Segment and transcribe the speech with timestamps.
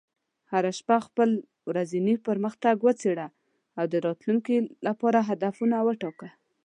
[0.51, 1.29] هره شپه خپل
[1.69, 3.27] ورځنی پرمختګ وڅېړه،
[3.79, 4.55] او د راتلونکي
[4.87, 6.29] لپاره هدفونه وټاکه.